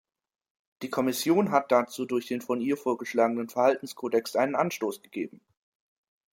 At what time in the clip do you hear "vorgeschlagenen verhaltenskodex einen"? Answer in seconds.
2.75-4.55